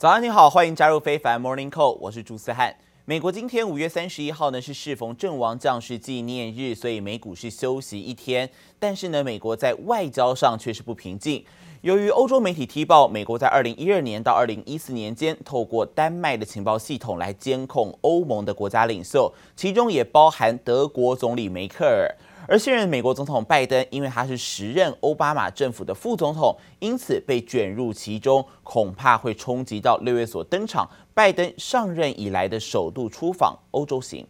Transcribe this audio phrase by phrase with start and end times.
[0.00, 2.74] 早安，你好，欢迎加入非凡 Morning Call，我是朱思翰。
[3.04, 8.48] 美国今天五月三十一号呢是适逢阵亡将士纪念日，所以美股是休息一天。
[8.78, 11.44] 但是呢，美国在外交上却是不平静。
[11.82, 22.08] 由于欧洲媒体踢爆，美国在二零一二年到二零一四年间，透过丹麦的情报系统来监控欧盟的国家领袖，其中也包含德国总理梅克尔。
[22.50, 34.26] 而现任美国总统拜登，因为他是时任奥巴马政府的副总统，因此被卷入其中，恐怕会冲击到六月所登场拜登上任以来的首度出访欧洲行。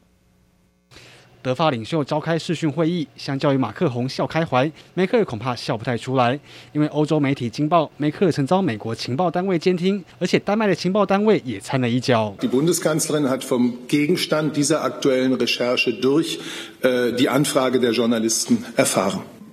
[1.42, 6.38] 德法领袖召开视讯会议，相较于马克宏笑开怀，梅克尔恐怕笑不太出来，
[6.72, 12.34] 因为欧洲媒体惊爆梅克尔曾遭美国情报单位监听，而且丹麦的情报单位也掺了一脚。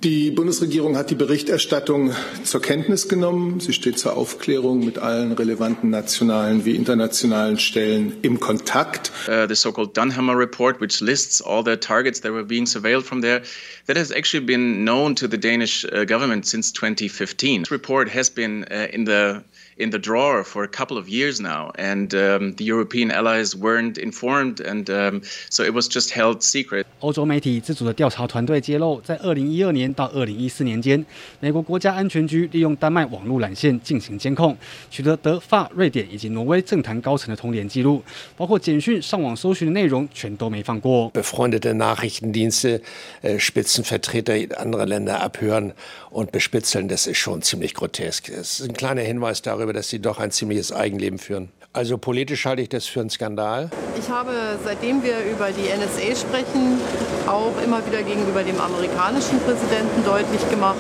[0.03, 2.11] Die Bundesregierung hat die Berichterstattung
[2.43, 3.59] zur Kenntnis genommen.
[3.59, 9.11] Sie steht zur Aufklärung mit allen relevanten nationalen wie internationalen Stellen im Kontakt.
[9.27, 13.21] Uh, the so-called Dunhammer report, which lists all the targets that were being surveilled from
[13.21, 13.41] there,
[13.87, 17.63] that has actually been known to the Danish uh, government since 2015.
[17.63, 19.43] This report has been uh, in the
[19.77, 23.97] in the drawer for a couple of years now, and um, the European allies weren't
[23.97, 26.85] informed, and um, so it was just held secret.
[26.99, 31.05] 欧洲媒体自主的调查团队揭露，在二零一二年到二零一四年间，
[31.39, 34.57] 美国国家安全局利用丹麦网络缆线进行监控，
[34.89, 38.03] 取得德、法、瑞典以及挪威政坛高层的通联记录，
[38.35, 41.11] 包括简讯、上网搜寻的内容，全都没放过。
[41.13, 42.81] Befreundete Nachrichtendienste,
[43.21, 45.73] Spitzenvertreter anderer Länder abhören
[46.17, 48.31] und bespitzeln, das ist schon ziemlich grotesk.
[48.35, 49.71] Das ist ein kleiner Hinweis darüber.
[49.71, 51.49] dass sie doch ein ziemliches Eigenleben führen.
[51.73, 53.69] Also politisch halte ich das für einen Skandal.
[53.99, 56.81] Ich habe, seitdem wir über die NSA sprechen,
[57.27, 60.79] auch immer wieder gegenüber dem amerikanischen Präsidenten deutlich gemacht,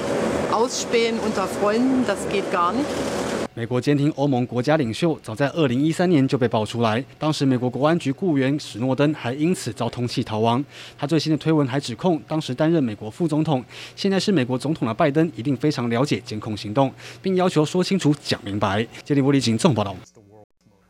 [0.51, 2.89] Ausspähen unter Freunden, das geht gar nicht.
[3.57, 7.03] 美国监听欧盟国家领袖，早在二零一三年就被爆出来。
[7.17, 10.63] 当时美国国安局雇员史诺登还因此遭通缉逃亡。
[10.95, 13.65] 他最新的推文还指控，当时担任美国副总统，
[13.95, 18.87] 现在是美国总统的拜登一定非常了解监控行动，并要求说清楚、讲明白。
[19.03, 19.95] 杰里波利金综合报道。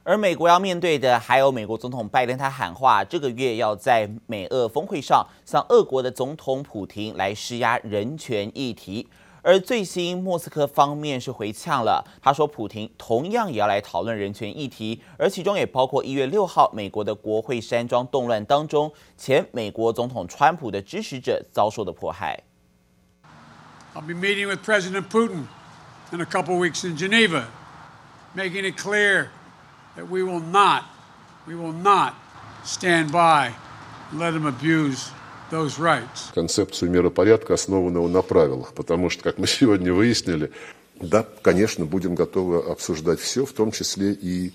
[0.03, 9.07] 而美国要面对的还有美国总统拜登，他喊话这个月要在美俄峰会上向俄国的总统普廷来施压人权议题。
[9.47, 22.43] 而最新，莫斯科方面是回呛了，他说，普亭同样也要来讨论人权议题，而其中也包括一月六号美国的国会山庄动乱当中，前美国总统川普的支持者遭受的迫害。
[23.95, 25.45] I'll be meeting with President Putin
[26.11, 27.45] in a couple weeks in Geneva,
[28.35, 29.29] making it clear
[29.95, 30.83] that we will not,
[31.47, 32.15] we will not
[32.65, 33.53] stand by
[34.13, 35.11] let him abuse.
[36.34, 40.50] Концепцию миропорядка, основанного на правилах, потому что, как мы сегодня выяснили,
[41.00, 44.52] да, конечно, будем готовы обсуждать все, в том числе и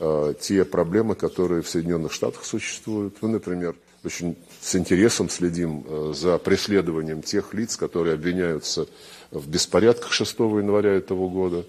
[0.00, 3.16] э, те проблемы, которые в Соединенных Штатах существуют.
[3.20, 8.86] Мы, например, очень с интересом следим э, за преследованием тех лиц, которые обвиняются
[9.30, 11.64] в беспорядках 6 января этого года.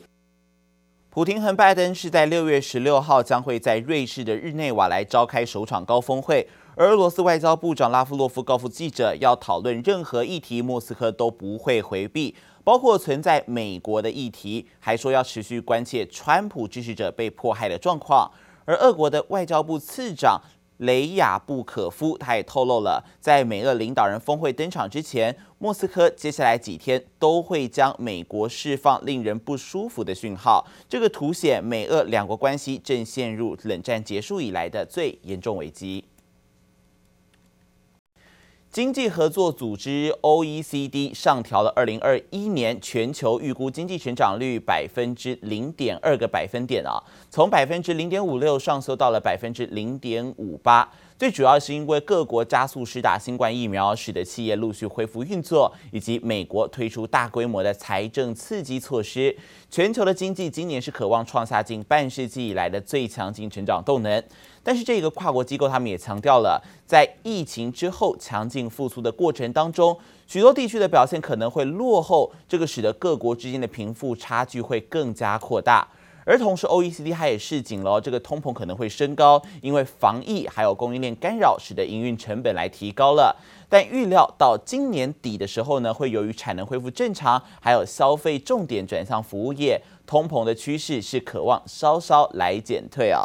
[1.13, 6.47] 普亭和拜登是在六月十六号将会在瑞士的日内瓦来召开首场高峰会。
[6.78, 18.30] 而俄罗斯外交部长拉夫洛夫告诉记者，要讨论任何议题，莫斯科都不会回避，包括存在美国的议题，还说要持续关切川普支持者被迫害的状况。
[18.66, 20.38] 而俄国的外交部次长
[20.76, 36.04] 雷亚布可夫他也透露了，在美俄领导人峰会登场之前，莫斯科接下来几天都会将美国释放令人不舒服的讯号，这个凸显美俄两国关系正陷入冷战结束以来的最严重危机。
[38.76, 50.86] 经济合作组织 OECD 上调了二零二一年全球预估经济成长率百分之零点二个百分点啊，从百分之零点五六上修到了百分之零点五八。
[51.18, 59.34] 最主要是因为各国加速施打新冠疫苗，使得企业陆续恢复运作，以及美国推出大规模的财政刺激措施。
[59.70, 64.22] 全球的经济今年是渴望创下近半世纪以来的最强劲成长动能。
[64.66, 69.96] 但是这个跨国机构他们也强调了，在疫情之后强劲复苏的过程当中，
[70.26, 75.86] 许多地区的表现可能会落后，这个使得各国之间的贫富差距会更加扩大。
[76.24, 83.36] 而同时，OECD 它也示警了，这个通膨可能会升高，因为防疫还有供应链干扰，使得营运成本来提高了。
[83.68, 93.24] 但预料到今年底的时候呢，会由于产能恢复正常，还有消费重点转向服务业，通膨的趋势是可望稍稍来减退啊。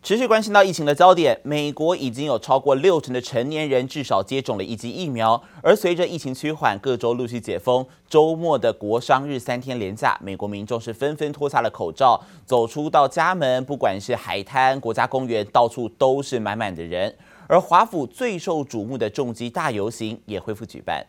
[0.00, 5.42] 持续关心到疫情的焦点，美国已经有超过六成的成年人至少接种了一剂疫苗。
[5.60, 17.14] 而随着疫情趋缓，各州陆续解封，周末的国商日三天连假，美国民众是纷纷脱下了口罩，走出到家门，不管是海滩、国家公园，到处都是满满的人。
[17.48, 21.04] 而华府最受瞩目的重机大游行也恢复举办。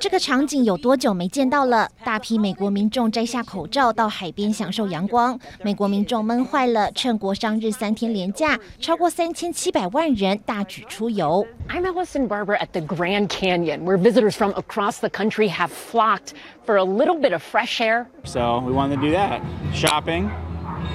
[0.00, 1.88] 这个场景有多久没见到了？
[2.04, 5.38] 大批美国民众摘下口罩到海边享受阳光。
[5.62, 11.46] 美国民众闷坏了，趁国商日三天连假，超过三千七百万人大举出游。
[11.68, 16.32] I'm Allison Barber at the Grand Canyon, where visitors from across the country have flocked
[16.66, 18.06] for a little bit of fresh air.
[18.24, 19.40] So we wanted to do that.
[19.72, 20.30] Shopping.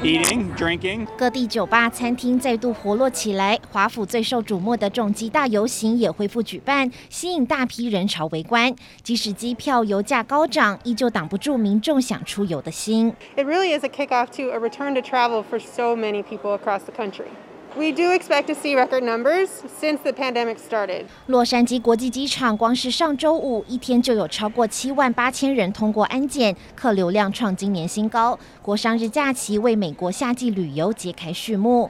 [0.04, 1.08] Eating, drinking.
[1.18, 3.60] 各地酒吧、餐厅再度活络起来。
[3.72, 8.74] 华府最受瞩目的重机大游行也恢复举办，吸引大批人潮围观。
[9.04, 13.14] 即使机票、油价高涨，依旧挡不住民众想出游的心。
[13.36, 16.94] It really is a kickoff to a return to travel for so many people across the
[16.94, 17.28] country.
[17.78, 19.48] We do expect to see record numbers
[19.80, 21.06] since the pandemic started.
[21.28, 28.38] 洛杉矶国际机场光是上周五一天就有超过七万八千人通过安检，客流量创今年新高。
[28.62, 31.90] 国商日假期为美国夏季旅游揭开序幕。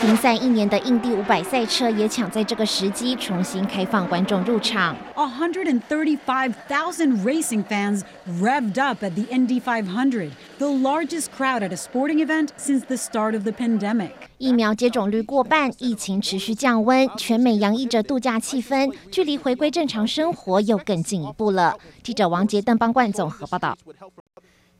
[0.00, 4.94] 停赛一年的印第五百赛车也抢在这个时机重新开放观众入场。
[5.16, 8.02] 135,000 racing fans
[8.40, 12.96] revved up at the Indy 500, the largest crowd at a sporting event since the
[12.96, 14.12] start of the pandemic.
[14.38, 21.76] 疫苗接种率过半，疫情持续降温，全美洋溢着度假气氛，距离回归正常生活又更进一步了。
[22.04, 23.76] 记者王杰、邓邦冠综合报道。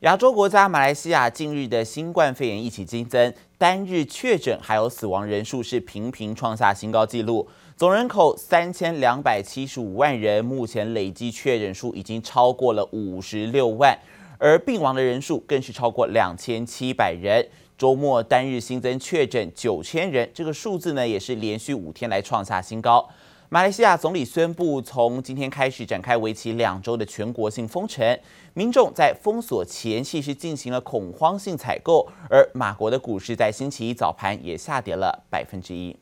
[0.01, 13.99] 亚洲国家马来西亚近日的新冠肺炎疫情激增，单日确诊还有死亡人数是频频创下新高纪录，总人口三千两百七十五万人，目前累计确诊数已经超过了五十六万，
[14.37, 17.45] 而病亡的人数更是超过两千七百人。
[17.77, 23.05] 周末单日新增确诊九千人，这个数字呢也是连续五天来创下新高。
[23.51, 28.19] 马来西亚总理宣布，从今天开始展开为期两周的全国性封城。
[28.53, 35.97] 民众在封锁前夕是进行了恐慌性采购，而马国的股市在星期一早盘也下跌了百分之一。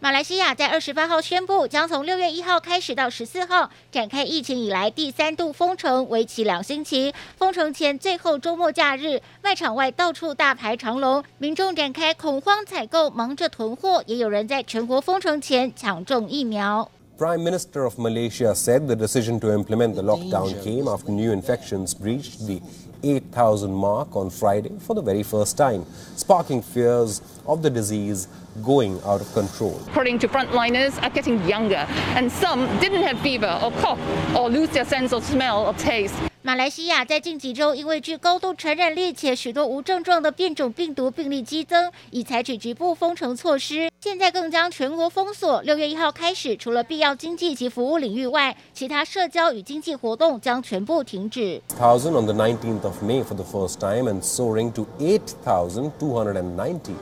[0.00, 7.12] 马来西亚在二十八号宣布，将从六月一号开始到十四号展开疫情以来第三度封城，为期两星期。
[7.36, 16.88] 封城前最后周末假日，卖场外到处大排长龙，民众展开恐慌采购，忙着囤货，也有人在全国封城前抢种疫苗。
[17.18, 22.46] Prime Minister of Malaysia said the decision to implement the lockdown came after new infections breached
[22.46, 22.60] the
[23.03, 25.85] 8,000 mark on Friday for the very first time,
[26.15, 28.27] sparking fears of the disease
[28.63, 29.77] going out of control.
[29.89, 31.85] According to frontliners, are getting younger,
[32.15, 33.99] and some didn't have fever or cough
[34.35, 36.13] or lose their sense of smell or taste.
[36.45, 43.86] 马来西亚在近几周因为具高度传染力且许多无症状的变种病毒病例激增，已采取局部封城措施。
[44.00, 45.60] 现在更将全国封锁。
[45.62, 51.60] 六月一号开始，除了必要经济及服务领域外，其他社交与经济活动将全部停止。
[51.76, 56.14] Thousand on the nineteenth of May for the first time and soaring to eight thousand two
[56.14, 56.94] hundred and ninety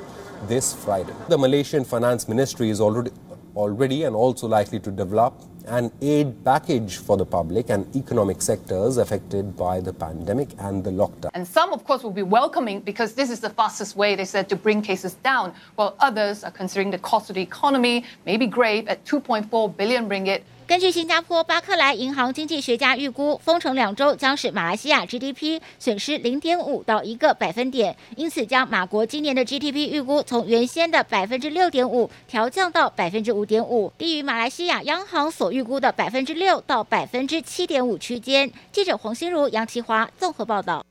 [0.49, 1.13] this Friday.
[1.29, 3.11] The Malaysian Finance Ministry is already
[3.55, 5.35] already and also likely to develop
[5.67, 10.91] an aid package for the public and economic sectors affected by the pandemic and the
[10.91, 11.31] lockdown.
[11.35, 14.49] And some, of course, will be welcoming because this is the fastest way, they said,
[14.49, 18.47] to bring cases down, while others are considering the cost of the economy may be
[18.47, 20.43] grave at 2.4 billion ringgit.
[20.67, 38.51] 根据新加坡巴克莱银行经济学家预估，封城两周将使马来西亚 GDP 损失零点五到一个百分点，因此将马国今年的 GDP 预估从原先的百分之六点五调降到百分之五点五，低于马来西亚央行所预估的百分之六到百分之七点五区间。
[38.73, 40.85] 记者黄心如、杨其华综合报道。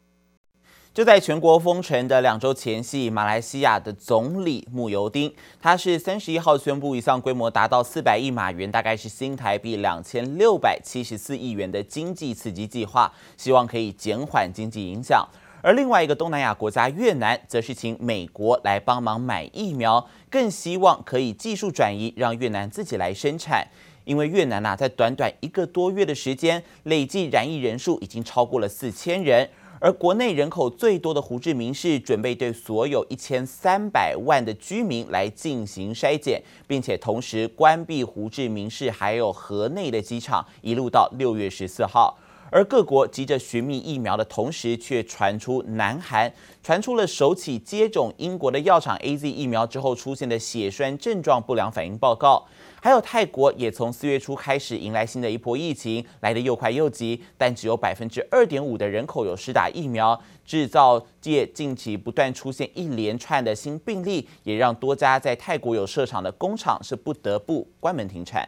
[0.95, 5.29] 就在全国封城的两周前夕，马来西亚的总理慕尤丁，
[5.61, 15.27] 他是三十一号宣布一项规模达到四百亿马元，大概是新台币两千六百七十四亿元的经济刺激计划，希望可以减缓经济影响。
[15.61, 23.67] 而另外一个东南亚国家越南，则是请美国来帮忙买疫苗，更希望可以技术转移，让越南自己来生产。
[24.05, 29.49] 因为越南呐、在短短一个多月的时间，累计染疫人数已经超过了四千人。
[29.85, 42.17] 而国内人口最多的胡志明市准备对所有一千三百万的居民来进行筛检，并且同时关闭胡志明市还有河内的机场，一路到六月十四号。
[42.51, 46.31] 而各国急着寻觅疫苗的同时，却传出南韩
[46.63, 52.45] 传出了首起接种英国的药厂 AZ 疫苗之后出现的血栓症状不良反应报告。
[52.81, 60.19] 还有泰国也从四月初开始迎来新的一波疫情，来得又快又急，但只有百分之二点五的人口有施打疫苗。
[60.45, 68.47] 制造业近期不断出现一连串的新病例，也让多家在泰国有设厂的工厂是不得不关门停产。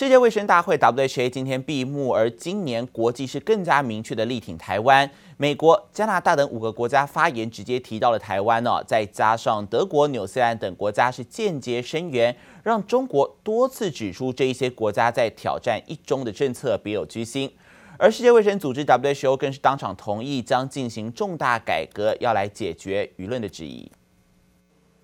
[0.00, 5.10] 世界卫生大会 （WHA） 今天闭幕，而今年国际是更加明确的力挺台湾。
[5.36, 17.52] 美国、加拿大等五个国家发言直接提到了台湾哦，再加上德国、纽西兰等国家是间接声援，让中国多次指出这一些国家在挑战一中的政策别有居心。
[17.98, 23.92] 而世界卫生组织 （WHO） 更是当场同意将进行重大改革，要来解决舆论的质疑。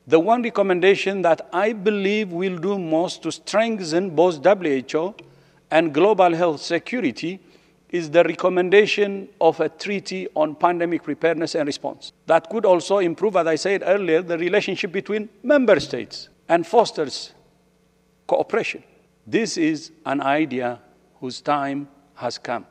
[0.08, 5.14] The one recommendation that I believe will do most to strengthen both WHO
[5.70, 7.40] and global health security
[7.90, 12.12] is the recommendation of a treaty on pandemic preparedness and response.
[12.26, 17.32] That could also improve, as I said earlier, the relationship between member states and fosters
[18.28, 18.84] cooperation.
[19.26, 20.80] This is an idea
[21.20, 22.66] whose time has come.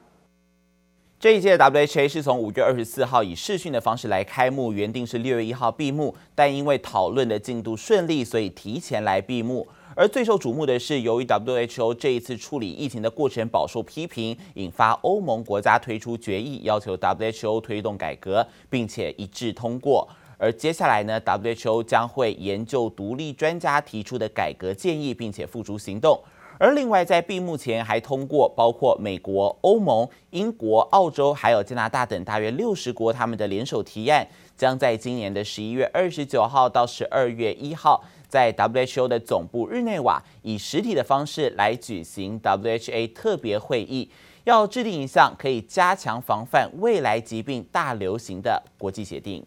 [1.18, 9.66] 这一届的 WHA 是从五月二十四号以视讯的方式来开幕，原定是六月一号闭幕，但因为讨论的进度顺利，所以提前来闭幕。
[9.96, 20.08] 而最受瞩目的是，由于 WHO 这一次处理疫情的过程饱受批评，引发欧盟国家推出决议，要求 WHO 推动改革，并且一致通过。
[20.38, 26.22] 而接下来呢，WHO 将会研究独立专家提出的改革建议，并且付诸行动。
[26.58, 44.10] 而另外，在闭幕前还通过包括美国、欧盟、英国、澳洲还有加拿大等大约六十国他们的联手提案，将在今年的十一月二十九号到十二月一号，在 WHO 的总部日内瓦以实体的方式来举行 WHA 特别会议，
[44.46, 49.46] 要制定一项可以加强防范未来疾病大流行的国际协定。